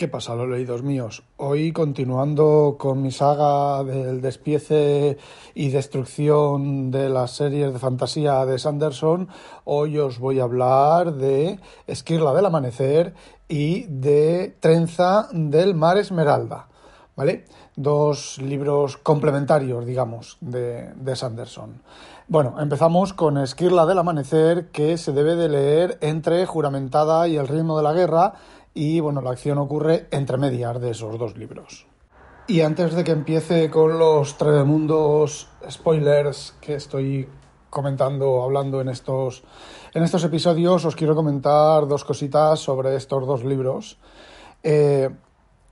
[0.00, 1.24] ¿Qué pasa, los leídos míos?
[1.36, 5.18] Hoy, continuando con mi saga del despiece
[5.52, 9.28] y destrucción de las series de fantasía de Sanderson,
[9.64, 13.12] hoy os voy a hablar de Esquirla del Amanecer
[13.46, 16.68] y de Trenza del Mar Esmeralda,
[17.14, 17.44] ¿vale?
[17.76, 21.82] Dos libros complementarios, digamos, de, de Sanderson.
[22.26, 27.48] Bueno, empezamos con Esquirla del Amanecer, que se debe de leer entre Juramentada y El
[27.48, 28.34] Ritmo de la Guerra,
[28.74, 31.86] y bueno, la acción ocurre entre medias de esos dos libros.
[32.46, 37.28] Y antes de que empiece con los tremendos spoilers que estoy
[37.68, 39.44] comentando, hablando en estos,
[39.94, 43.98] en estos episodios, os quiero comentar dos cositas sobre estos dos libros.
[44.62, 45.10] Eh,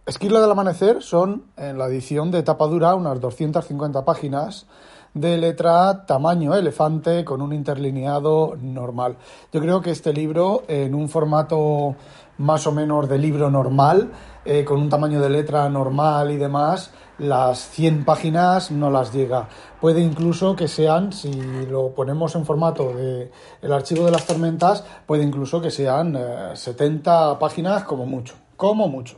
[0.07, 4.67] Esquirla del Amanecer son, en la edición de tapa dura, unas 250 páginas
[5.13, 9.17] de letra tamaño elefante con un interlineado normal.
[9.53, 11.95] Yo creo que este libro, en un formato
[12.39, 14.11] más o menos de libro normal,
[14.45, 19.49] eh, con un tamaño de letra normal y demás, las 100 páginas no las llega.
[19.81, 21.33] Puede incluso que sean, si
[21.69, 26.19] lo ponemos en formato de el archivo de las tormentas, puede incluso que sean
[26.55, 29.17] 70 eh, páginas como mucho, como mucho.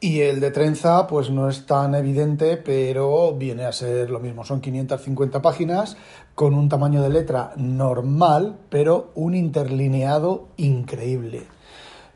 [0.00, 4.44] Y el de trenza, pues no es tan evidente, pero viene a ser lo mismo.
[4.44, 5.96] Son 550 páginas
[6.34, 11.53] con un tamaño de letra normal, pero un interlineado increíble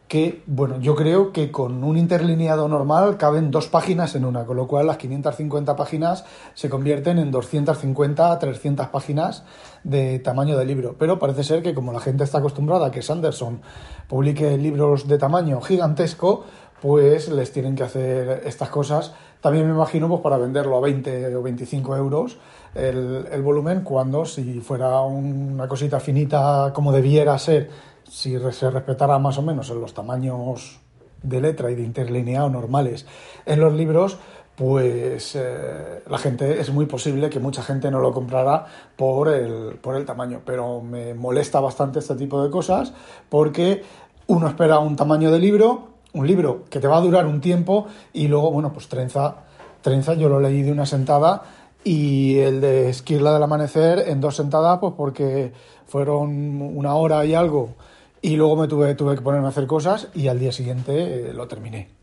[0.09, 4.57] que, bueno, yo creo que con un interlineado normal caben dos páginas en una, con
[4.57, 9.45] lo cual las 550 páginas se convierten en 250 a 300 páginas
[9.85, 10.97] de tamaño de libro.
[10.99, 13.61] Pero parece ser que como la gente está acostumbrada a que Sanderson
[14.09, 16.45] publique libros de tamaño gigantesco,
[16.81, 19.13] pues les tienen que hacer estas cosas.
[19.43, 22.39] También me imagino pues para venderlo a 20 o 25 euros
[22.75, 27.69] el, el volumen, cuando si fuera una cosita finita como debiera ser
[28.09, 30.81] si se respetara más o menos en los tamaños
[31.23, 33.07] de letra y de interlineado normales
[33.45, 34.19] en los libros,
[34.57, 39.79] pues eh, la gente es muy posible que mucha gente no lo comprara por el,
[39.81, 40.41] por el tamaño.
[40.45, 42.93] Pero me molesta bastante este tipo de cosas
[43.29, 43.85] porque
[44.27, 47.87] uno espera un tamaño de libro, un libro que te va a durar un tiempo
[48.13, 49.37] y luego, bueno, pues trenza,
[49.81, 51.45] trenza yo lo leí de una sentada
[51.85, 55.53] y el de Esquirla del Amanecer en dos sentadas, pues porque
[55.87, 57.77] fueron una hora y algo
[58.23, 61.33] y luego me tuve, tuve que ponerme a hacer cosas y al día siguiente eh,
[61.33, 61.99] lo terminé.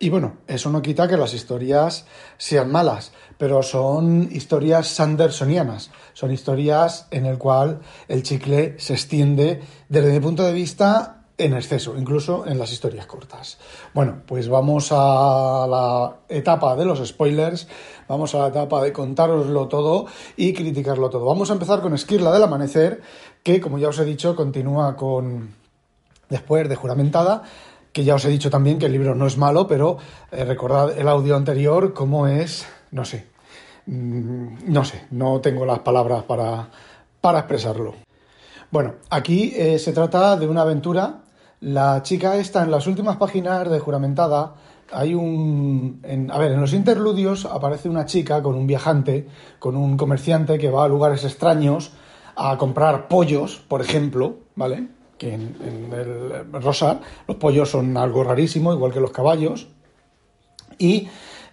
[0.00, 6.30] Y bueno, eso no quita que las historias sean malas, pero son historias sandersonianas, son
[6.30, 11.96] historias en el cual el chicle se extiende desde mi punto de vista en exceso,
[11.96, 13.58] incluso en las historias cortas.
[13.94, 17.68] Bueno, pues vamos a la etapa de los spoilers,
[18.08, 20.06] vamos a la etapa de contároslo todo
[20.36, 21.24] y criticarlo todo.
[21.24, 23.00] Vamos a empezar con Esquirla del Amanecer,
[23.44, 25.54] que como ya os he dicho continúa con
[26.28, 27.42] después de juramentada
[27.92, 29.98] que ya os he dicho también que el libro no es malo pero
[30.30, 33.26] eh, recordad el audio anterior cómo es no sé
[33.86, 36.68] mm, no sé no tengo las palabras para,
[37.20, 37.94] para expresarlo
[38.70, 41.22] bueno aquí eh, se trata de una aventura
[41.60, 44.54] la chica está en las últimas páginas de juramentada
[44.92, 46.00] hay un.
[46.32, 49.26] a ver, en los interludios aparece una chica con un viajante,
[49.58, 51.92] con un comerciante que va a lugares extraños
[52.36, 54.88] a comprar pollos, por ejemplo, ¿vale?
[55.18, 55.56] Que en,
[55.92, 59.68] el Rosa los pollos son algo rarísimo, igual que los caballos.
[60.78, 61.08] Y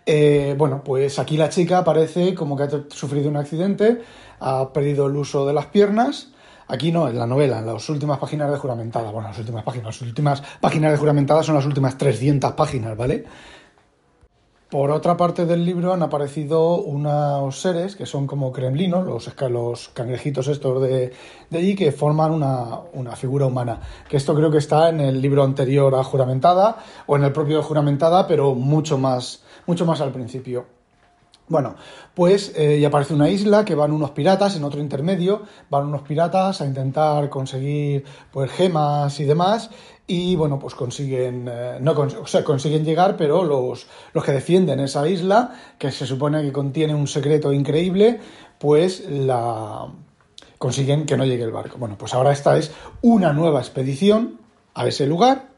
[0.05, 4.03] eh, bueno, pues aquí la chica parece como que ha sufrido un accidente,
[4.39, 6.31] ha perdido el uso de las piernas.
[6.67, 9.11] Aquí no, en la novela, en las últimas páginas de juramentada.
[9.11, 13.25] Bueno, las últimas páginas, las últimas páginas de juramentada son las últimas 300 páginas, ¿vale?
[14.69, 19.89] Por otra parte del libro han aparecido unos seres que son como kremlinos, los, los
[19.89, 21.13] cangrejitos estos de,
[21.51, 23.79] de allí, que forman una, una, figura humana.
[24.09, 27.61] Que esto creo que está en el libro anterior a Juramentada, o en el propio
[27.61, 30.74] Juramentada, pero mucho más, mucho más al principio.
[31.47, 31.75] Bueno,
[32.15, 36.01] pues eh, y aparece una isla que van unos piratas, en otro intermedio, van unos
[36.01, 39.69] piratas a intentar conseguir pues gemas y demás,
[40.07, 44.79] y bueno, pues consiguen, eh, no o sea, consiguen llegar, pero los, los que defienden
[44.79, 48.19] esa isla, que se supone que contiene un secreto increíble,
[48.57, 49.87] pues la
[50.57, 51.77] consiguen que no llegue el barco.
[51.77, 52.71] Bueno, pues ahora esta es
[53.01, 54.39] una nueva expedición
[54.73, 55.49] a ese lugar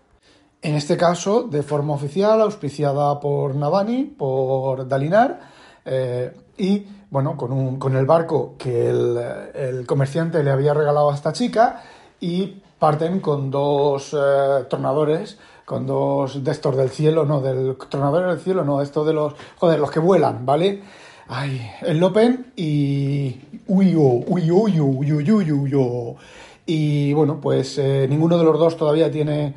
[0.62, 5.40] En este caso, de forma oficial, auspiciada por Navani, por Dalinar,
[5.88, 9.18] eh, y bueno, con, un, con el barco que el,
[9.54, 11.82] el, comerciante le había regalado a esta chica,
[12.20, 18.30] y parten con dos eh, tornadores, con dos de estos del cielo, no, del tornador
[18.30, 20.82] del cielo, no, esto de los, joder, los que vuelan, ¿vale?
[21.28, 23.36] Ay, el Lopen y
[23.68, 26.16] Uyo, Uyo, Uyo, Uyo, Uyo, Uyo.
[26.66, 29.54] Y bueno, pues eh, ninguno de los dos todavía tiene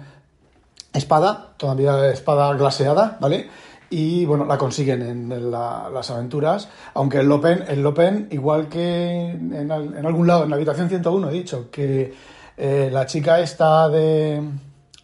[0.92, 3.48] espada, todavía espada glaseada, ¿vale?
[3.90, 9.30] Y bueno, la consiguen en la, las aventuras, aunque el Lopen, el Lopen igual que
[9.30, 12.14] en, en, algún lado, en la habitación 101 he dicho que
[12.56, 14.40] eh, la chica está de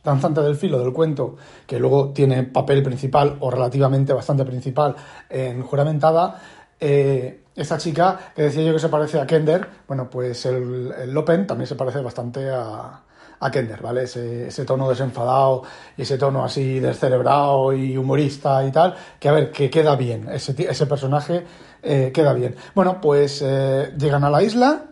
[0.05, 1.37] danzante del filo del cuento,
[1.67, 4.94] que luego tiene papel principal o relativamente bastante principal
[5.29, 6.41] en juramentada,
[6.79, 11.12] eh, esta chica que decía yo que se parece a Kender, bueno, pues el, el
[11.12, 13.03] Lopen también se parece bastante a,
[13.41, 14.05] a Kender, ¿vale?
[14.05, 15.62] Ese, tono desenfadado
[15.97, 20.29] y ese tono así descerebrado y humorista y tal, que a ver, que queda bien,
[20.31, 21.44] ese, ese personaje
[21.83, 22.56] eh, queda bien.
[22.75, 24.87] Bueno, pues eh, llegan a la isla,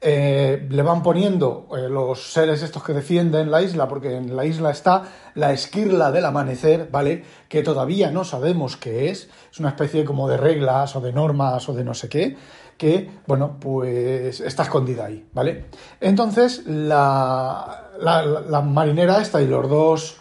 [0.00, 4.70] eh, le van poniendo los seres estos que defienden la isla, porque en la isla
[4.70, 5.04] está
[5.34, 7.24] la esquirla del amanecer, ¿vale?
[7.48, 11.68] Que todavía no sabemos qué es, es una especie como de reglas o de normas
[11.68, 12.36] o de no sé qué,
[12.76, 15.64] que, bueno, pues está escondida ahí, ¿vale?
[16.00, 20.16] Entonces, la, la, la marinera esta y los dos...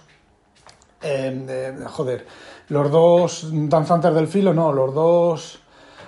[1.01, 2.25] Eh, joder,
[2.69, 5.59] los dos danzantes del filo, no, los dos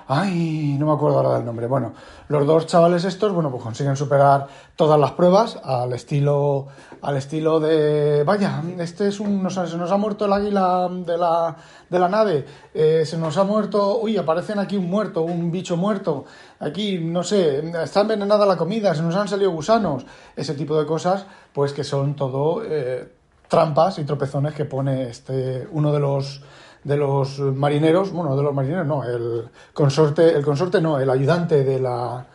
[0.09, 1.67] Ay, no me acuerdo ahora del nombre.
[1.67, 1.91] Bueno,
[2.29, 4.47] los dos chavales estos, bueno, pues consiguen superar
[4.77, 6.67] todas las pruebas al estilo,
[7.01, 11.55] al estilo de, vaya, este es un, se nos ha muerto el águila de la,
[11.89, 15.77] de la nave, eh, se nos ha muerto, uy, aparecen aquí un muerto, un bicho
[15.77, 16.25] muerto,
[16.59, 20.05] aquí, no sé, está envenenada la comida, se nos han salido gusanos,
[20.35, 23.07] ese tipo de cosas, pues que son todo eh,
[23.47, 26.41] trampas y tropezones que pone este, uno de los
[26.83, 31.65] de los marineros, bueno, de los marineros no, el consorte, el consorte no, el ayudante
[31.65, 32.25] de la,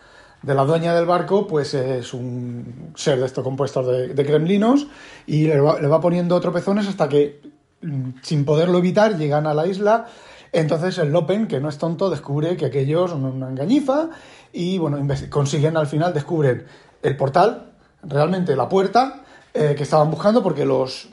[0.42, 4.88] de la dueña del barco, pues es un ser de estos compuestos de, de kremlinos
[5.26, 7.40] y le va, le va, poniendo tropezones hasta que,
[7.82, 10.06] mm, sin poderlo evitar, llegan a la isla.
[10.52, 14.10] Entonces el Lopen, que no es tonto, descubre que aquellos son una engañifa
[14.52, 14.98] y, bueno,
[15.30, 16.66] consiguen al final, descubren
[17.02, 17.72] el portal,
[18.02, 19.22] realmente la puerta
[19.54, 21.08] eh, que estaban buscando porque los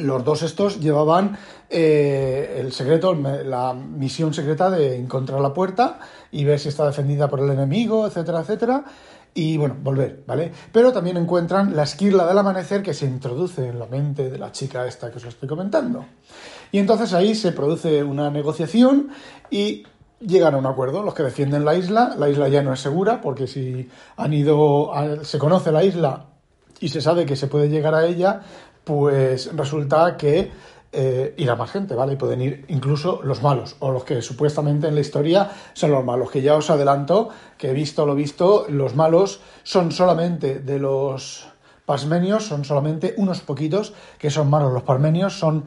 [0.00, 1.38] los dos estos llevaban
[1.68, 5.98] eh, el secreto, la misión secreta de encontrar la puerta
[6.30, 8.84] y ver si está defendida por el enemigo, etcétera, etcétera.
[9.32, 10.50] Y bueno, volver, ¿vale?
[10.72, 14.50] Pero también encuentran la esquirla del amanecer que se introduce en la mente de la
[14.50, 16.04] chica esta que os estoy comentando.
[16.72, 19.10] Y entonces ahí se produce una negociación
[19.50, 19.84] y
[20.20, 21.02] llegan a un acuerdo.
[21.02, 24.92] Los que defienden la isla, la isla ya no es segura porque si han ido,
[25.22, 26.26] se conoce la isla
[26.80, 28.40] y se sabe que se puede llegar a ella,
[28.84, 30.50] pues resulta que
[30.92, 32.14] eh, irá más gente, ¿vale?
[32.14, 36.04] Y pueden ir incluso los malos, o los que supuestamente en la historia son los
[36.04, 40.80] malos, que ya os adelanto, que he visto lo visto, los malos son solamente de
[40.80, 41.48] los
[41.86, 44.72] pasmenios, son solamente unos poquitos que son malos.
[44.72, 45.66] Los parmenios son...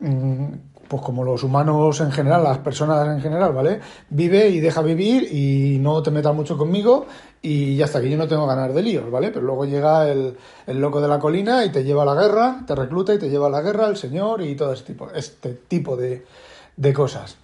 [0.00, 3.80] Mmm, pues como los humanos en general, las personas en general, ¿vale?
[4.10, 7.06] Vive y deja vivir y no te metas mucho conmigo
[7.40, 9.30] y ya está, que yo no tengo ganas de líos, ¿vale?
[9.30, 10.36] Pero luego llega el,
[10.66, 13.30] el, loco de la colina y te lleva a la guerra, te recluta y te
[13.30, 16.26] lleva a la guerra, el señor y todo este tipo, este tipo de,
[16.76, 17.38] de cosas.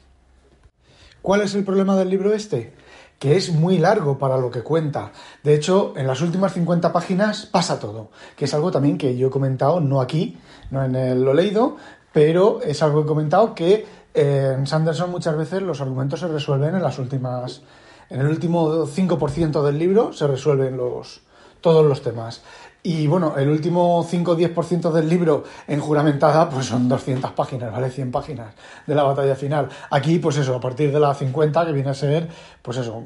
[1.23, 2.75] ¿Cuál es el problema del libro este?
[3.19, 5.11] que es muy largo para lo que cuenta.
[5.43, 9.27] De hecho, en las últimas 50 páginas pasa todo, que es algo también que yo
[9.27, 10.39] he comentado, no aquí,
[10.71, 11.77] no en el, lo leído,
[12.13, 16.29] pero es algo que he comentado que eh, en Sanderson muchas veces los argumentos se
[16.29, 17.63] resuelven en las últimas,
[18.11, 21.23] en el último 5% del libro se resuelven los,
[21.61, 22.43] todos los temas.
[22.83, 27.73] Y bueno, el último 5 o 10% del libro en juramentada, pues son 200 páginas,
[27.73, 27.91] ¿vale?
[27.91, 28.55] 100 páginas
[28.87, 29.69] de la batalla final.
[29.91, 32.29] Aquí, pues eso, a partir de la 50, que viene a ser,
[32.63, 33.03] pues eso,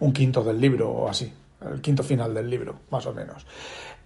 [0.00, 1.32] un quinto del libro o así,
[1.72, 3.46] el quinto final del libro, más o menos.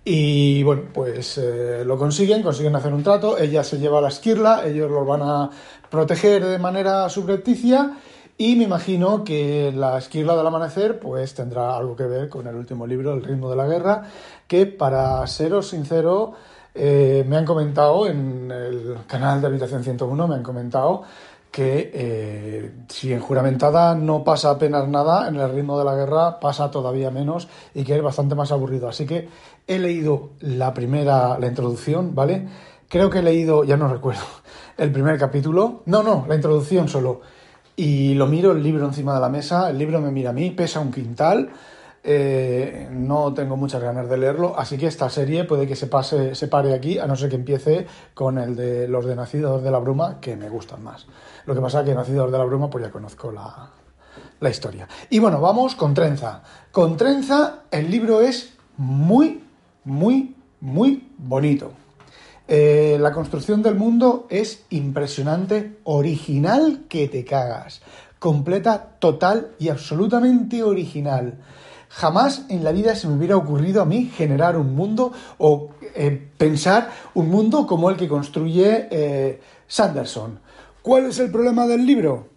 [0.05, 4.09] Y bueno, pues eh, lo consiguen, consiguen hacer un trato, ella se lleva a la
[4.09, 5.51] esquirla, ellos los van a
[5.91, 7.99] proteger de manera subrepticia
[8.39, 12.55] y me imagino que la esquirla del amanecer pues tendrá algo que ver con el
[12.55, 14.05] último libro, El ritmo de la guerra,
[14.49, 16.33] que para seros sincero
[16.75, 21.03] eh, me han comentado en el canal de Habitación 101, me han comentado
[21.51, 26.39] que eh, si en juramentada no pasa apenas nada, en el ritmo de la guerra
[26.39, 28.89] pasa todavía menos y que es bastante más aburrido.
[28.89, 29.29] Así que
[29.67, 32.47] he leído la primera, la introducción, ¿vale?
[32.89, 34.23] Creo que he leído, ya no recuerdo,
[34.77, 35.83] el primer capítulo.
[35.87, 37.21] No, no, la introducción solo.
[37.75, 40.51] Y lo miro el libro encima de la mesa, el libro me mira a mí,
[40.51, 41.51] pesa un quintal.
[42.03, 46.35] Eh, no tengo muchas ganas de leerlo, así que esta serie puede que se pase,
[46.35, 49.71] se pare aquí, a no ser que empiece con el de los de Nacidos de
[49.71, 51.07] la Bruma, que me gustan más.
[51.47, 53.71] Lo que pasa es que Nacidos de la Bruma, pues ya conozco la,
[54.41, 54.89] la historia.
[55.11, 56.43] Y bueno, vamos con Trenza.
[56.73, 59.45] Con Trenza el libro es muy,
[59.85, 61.73] muy, muy bonito.
[62.49, 67.83] Eh, la construcción del mundo es impresionante, original que te cagas.
[68.19, 71.39] Completa, total y absolutamente original.
[71.91, 76.31] Jamás en la vida se me hubiera ocurrido a mí generar un mundo o eh,
[76.39, 80.39] pensar un mundo como el que construye eh, Sanderson.
[80.83, 82.29] ¿Cuál es el problema del libro?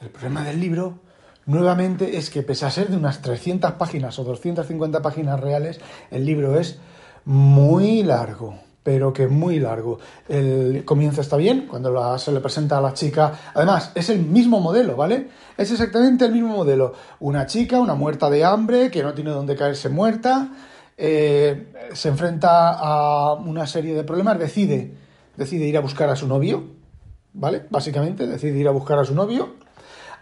[0.00, 1.00] El problema del libro
[1.44, 5.80] nuevamente es que pese a ser de unas 300 páginas o 250 páginas reales,
[6.10, 6.78] el libro es
[7.26, 9.98] muy largo, pero que muy largo.
[10.28, 14.60] El comienzo está bien, cuando se le presenta a la chica, además es el mismo
[14.60, 15.28] modelo, ¿vale?
[15.56, 16.94] Es exactamente el mismo modelo.
[17.20, 20.50] Una chica, una muerta de hambre, que no tiene dónde caerse muerta,
[20.96, 24.94] eh, se enfrenta a una serie de problemas, decide,
[25.36, 26.64] decide ir a buscar a su novio,
[27.34, 27.66] ¿vale?
[27.70, 29.54] Básicamente, decide ir a buscar a su novio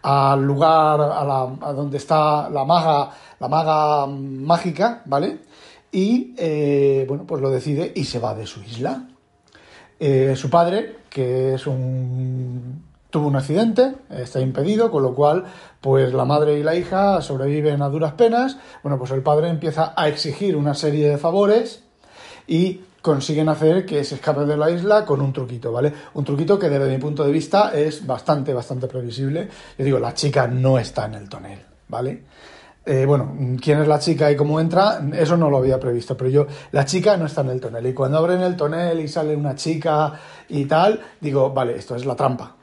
[0.02, 3.10] al lugar a, donde está la maga,
[3.40, 5.40] la maga mágica, ¿vale?
[5.92, 9.08] Y eh, bueno, pues lo decide y se va de su isla.
[9.98, 15.44] Eh, su padre, que es un tuvo un accidente, está impedido, con lo cual,
[15.80, 18.58] pues la madre y la hija sobreviven a duras penas.
[18.82, 21.82] Bueno, pues el padre empieza a exigir una serie de favores
[22.46, 25.92] y consiguen hacer que se escape de la isla con un truquito, ¿vale?
[26.14, 29.48] Un truquito que desde mi punto de vista es bastante, bastante previsible.
[29.78, 32.24] Yo digo, la chica no está en el tonel, ¿vale?
[32.88, 36.30] Eh, bueno, quién es la chica y cómo entra, eso no lo había previsto, pero
[36.30, 37.84] yo, la chica no está en el tonel.
[37.88, 40.12] Y cuando abren el tonel y sale una chica
[40.48, 42.54] y tal, digo, vale, esto es la trampa.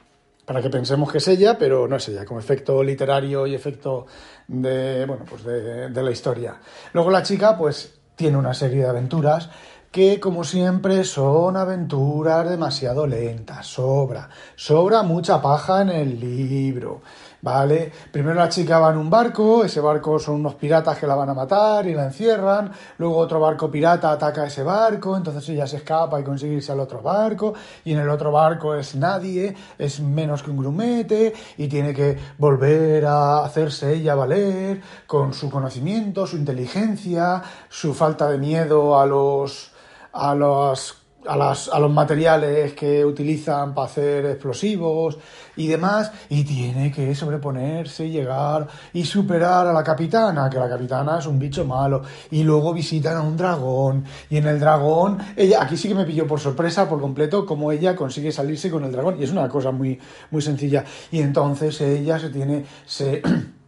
[0.46, 4.06] Para que pensemos que es ella, pero no es ella, como efecto literario y efecto
[4.48, 6.56] de, bueno, pues de, de la historia.
[6.94, 9.50] Luego la chica, pues, tiene una serie de aventuras
[9.94, 17.02] que como siempre son aventuras demasiado lentas, sobra, sobra mucha paja en el libro,
[17.44, 17.92] ¿vale?
[18.10, 21.28] Primero la chica va en un barco, ese barco son unos piratas que la van
[21.28, 25.76] a matar y la encierran, luego otro barco pirata ataca ese barco, entonces ella se
[25.76, 27.52] escapa y consigue irse al otro barco,
[27.84, 32.16] y en el otro barco es nadie, es menos que un grumete, y tiene que
[32.38, 39.04] volver a hacerse ella valer con su conocimiento, su inteligencia, su falta de miedo a
[39.04, 39.70] los
[40.14, 45.18] a los, a, las, a los materiales que utilizan para hacer explosivos
[45.56, 51.18] y demás, y tiene que sobreponerse llegar y superar a la capitana, que la capitana
[51.18, 55.62] es un bicho malo, y luego visitan a un dragón, y en el dragón, ella,
[55.62, 58.92] aquí sí que me pilló por sorpresa por completo cómo ella consigue salirse con el
[58.92, 59.98] dragón, y es una cosa muy,
[60.30, 63.22] muy sencilla, y entonces ella se tiene, se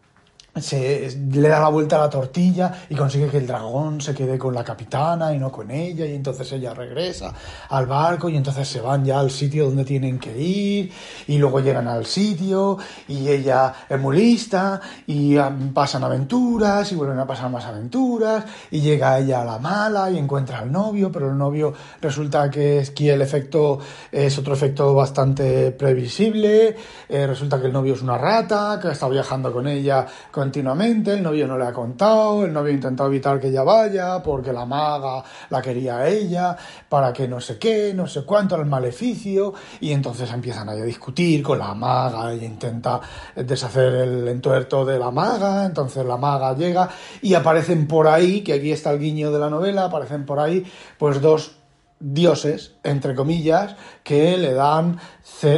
[0.60, 4.38] se le da la vuelta a la tortilla y consigue que el dragón se quede
[4.38, 7.32] con la capitana y no con ella y entonces ella regresa
[7.68, 10.92] al barco y entonces se van ya al sitio donde tienen que ir
[11.26, 15.36] y luego llegan al sitio y ella es muy lista y
[15.74, 20.18] pasan aventuras y vuelven a pasar más aventuras y llega ella a la mala y
[20.18, 23.78] encuentra al novio pero el novio resulta que es que el efecto
[24.10, 26.76] es otro efecto bastante previsible
[27.08, 30.06] eh, resulta que el novio es una rata que está viajando con ella
[30.46, 34.22] continuamente, el novio no le ha contado, el novio ha intentado evitar que ella vaya
[34.22, 36.56] porque la maga la quería a ella,
[36.88, 41.42] para que no sé qué, no sé cuánto, el maleficio, y entonces empiezan a discutir
[41.42, 43.00] con la maga y intenta
[43.34, 46.90] deshacer el entuerto de la maga, entonces la maga llega
[47.22, 50.64] y aparecen por ahí, que aquí está el guiño de la novela, aparecen por ahí
[50.96, 51.56] pues dos
[51.98, 53.74] dioses, entre comillas,
[54.04, 55.00] que le dan,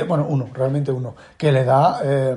[0.09, 2.01] bueno, uno, realmente uno, que le da...
[2.03, 2.37] Eh,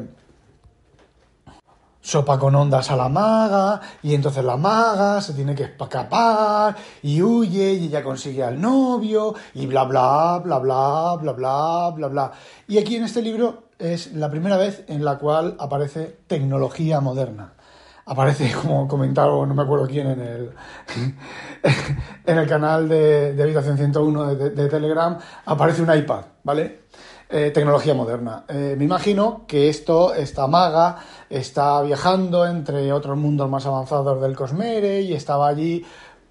[2.01, 7.21] sopa con ondas a la maga, y entonces la maga se tiene que escapar, y
[7.21, 12.31] huye, y ella consigue al novio, y bla bla, bla bla, bla bla, bla bla.
[12.67, 17.53] Y aquí en este libro es la primera vez en la cual aparece tecnología moderna.
[18.05, 20.51] Aparece, como comentaba, no me acuerdo quién, en el,
[22.25, 26.81] en el canal de, Habitación 101 de, de Telegram, aparece un iPad, ¿vale?
[27.31, 28.43] Eh, tecnología moderna.
[28.47, 30.97] Eh, me imagino que esto, esta maga,
[31.29, 35.85] está viajando entre otros mundos más avanzados del Cosmere y estaba allí,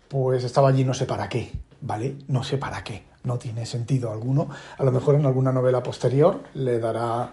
[0.09, 2.17] pues estaba allí no sé para qué, ¿vale?
[2.29, 4.49] No sé para qué, no tiene sentido alguno.
[4.77, 7.31] A lo mejor en alguna novela posterior le dará,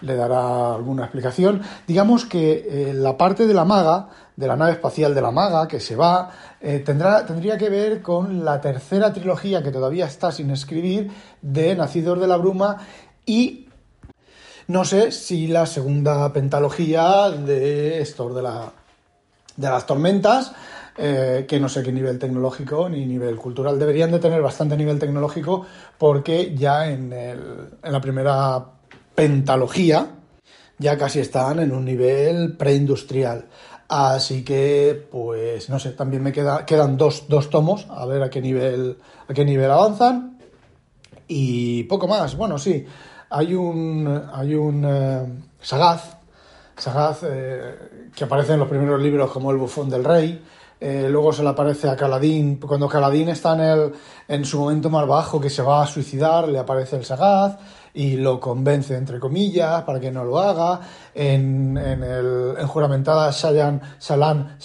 [0.00, 1.62] le dará alguna explicación.
[1.86, 5.66] Digamos que eh, la parte de la maga, de la nave espacial de la maga,
[5.66, 6.30] que se va,
[6.84, 11.10] tendrá, tendría que ver con la tercera trilogía que todavía está sin escribir
[11.40, 12.76] de Nacidos de la Bruma
[13.24, 13.68] y
[14.68, 18.72] no sé si la segunda pentalogía de Estor de la
[19.56, 20.52] de las tormentas,
[20.98, 23.78] eh, que no sé qué nivel tecnológico ni nivel cultural.
[23.78, 25.66] Deberían de tener bastante nivel tecnológico
[25.98, 27.40] porque ya en, el,
[27.82, 28.64] en la primera
[29.16, 30.12] pentalogía
[30.78, 33.46] ya casi están en un nivel preindustrial.
[33.88, 38.30] Así que, pues, no sé, también me queda, quedan dos, dos tomos, a ver a
[38.30, 40.38] qué nivel, a qué nivel avanzan.
[41.28, 42.36] Y poco más.
[42.36, 42.84] Bueno, sí,
[43.30, 45.26] hay un, hay un eh,
[45.60, 46.16] Sagaz,
[46.76, 50.42] Sagaz eh, que aparece en los primeros libros como el bufón del rey,
[50.78, 53.92] eh, luego se le aparece a Caladín, cuando Caladín está en, el,
[54.28, 57.56] en su momento más bajo, que se va a suicidar, le aparece el Sagaz
[57.96, 60.80] y lo convence, entre comillas, para que no lo haga.
[61.14, 64.58] En, en, el, en juramentada Sayan, Salan,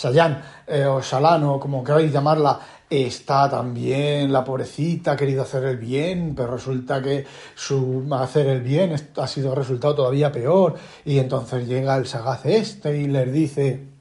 [0.67, 2.59] eh, o Salano, como queráis llamarla,
[2.89, 8.61] está también la pobrecita, ha querido hacer el bien, pero resulta que su hacer el
[8.61, 10.75] bien ha sido resultado todavía peor.
[11.05, 13.91] Y entonces llega el sagaz este y les dice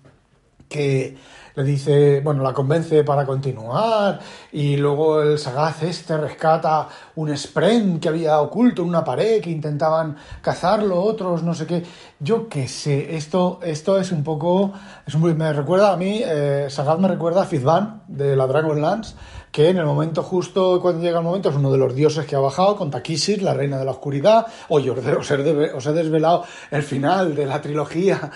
[0.71, 1.17] que
[1.57, 4.21] le dice, bueno, la convence para continuar
[4.53, 9.50] y luego el sagaz este rescata un spren que había oculto en una pared que
[9.50, 11.83] intentaban cazarlo otros, no sé qué.
[12.21, 14.73] Yo qué sé, esto, esto es un poco,
[15.05, 19.17] es un, me recuerda a mí, eh, sagaz me recuerda a Fizban de la Dragonlance
[19.50, 22.37] que en el momento justo, cuando llega el momento, es uno de los dioses que
[22.37, 24.47] ha bajado, con Takishir, la reina de la oscuridad.
[24.69, 28.30] Oye, os he, os he desvelado el final de la trilogía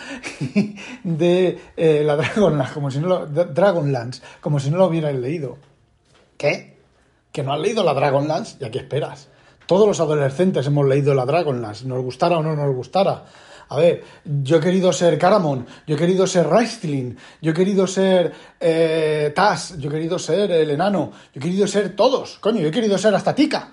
[1.05, 5.59] de eh, la Dragonlance, como si no lo, Dragonlance, como si no lo hubierais leído.
[6.37, 6.79] ¿Qué?
[7.31, 8.57] ¿Que no has leído la Dragonlance?
[8.61, 9.29] ¿Y a qué esperas?
[9.67, 13.25] Todos los adolescentes hemos leído la Dragonlance, nos gustara o no nos gustara.
[13.69, 17.87] A ver, yo he querido ser Caramon, yo he querido ser Raistlin, yo he querido
[17.87, 22.61] ser eh, Tas, yo he querido ser el enano, yo he querido ser todos, coño,
[22.61, 23.71] yo he querido ser hasta Tika.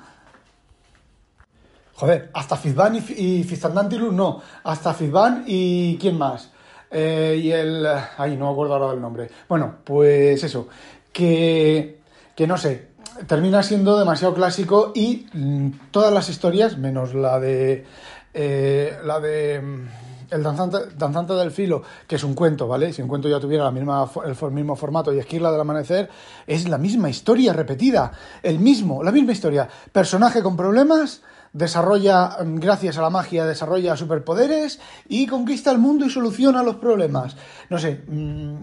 [1.96, 6.50] Joder, hasta Fizban y, y Fizandantilus no, hasta Fizban y ¿quién más?
[6.90, 7.88] Eh, y el...
[8.18, 9.30] Ay, no me acuerdo ahora del nombre.
[9.48, 10.68] Bueno, pues eso,
[11.14, 12.02] que,
[12.36, 12.90] que no sé,
[13.28, 17.86] termina siendo demasiado clásico y mm, todas las historias, menos la de
[18.34, 19.88] eh, la de mm,
[20.32, 22.94] El danzante, danzante, del filo, que es un cuento, ¿vale?
[22.94, 26.10] Si un cuento ya tuviera la misma, el mismo formato y Esquirla del amanecer,
[26.48, 29.68] es la misma historia repetida, el mismo, la misma historia.
[29.92, 36.06] Personaje con problemas, desarrolla, mm, gracias a la magia, desarrolla superpoderes y conquista el mundo
[36.06, 37.36] y soluciona los problemas.
[37.70, 38.56] No sé, mm,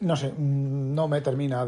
[0.00, 1.64] no sé, no me termina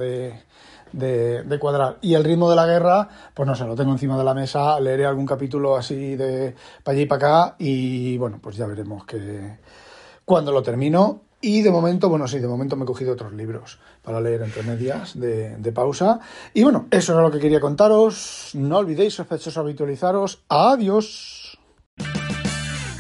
[0.93, 1.99] de cuadrar.
[2.01, 4.79] Y el ritmo de la guerra, pues no sé, lo tengo encima de la mesa,
[4.81, 9.05] leeré algún capítulo así de para allá y para acá y bueno, pues ya veremos
[9.05, 9.59] que
[10.25, 11.23] cuando lo termino.
[11.43, 14.63] Y de momento, bueno, sí, de momento me he cogido otros libros para leer entre
[14.63, 16.21] medias de, de pausa.
[16.53, 18.51] Y bueno, eso era lo que quería contaros.
[18.53, 20.43] No olvidéis, sospechosos, habitualizaros.
[20.49, 21.40] Adiós.